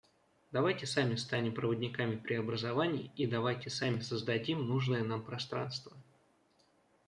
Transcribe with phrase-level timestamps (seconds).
[0.51, 5.95] Давайте сами станем проводниками преобразований и давайте сами создадим нужное нам пространство.